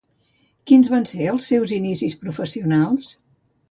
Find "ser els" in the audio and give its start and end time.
1.11-1.51